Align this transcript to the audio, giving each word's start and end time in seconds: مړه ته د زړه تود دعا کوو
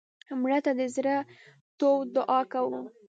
مړه 0.41 0.59
ته 0.65 0.71
د 0.79 0.81
زړه 0.95 1.15
تود 1.79 2.07
دعا 2.15 2.39
کوو 2.53 2.81